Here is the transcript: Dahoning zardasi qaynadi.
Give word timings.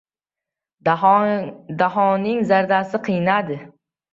Dahoning 1.81 2.41
zardasi 2.53 3.05
qaynadi. 3.11 3.63